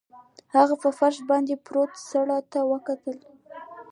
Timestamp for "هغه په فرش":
0.55-1.17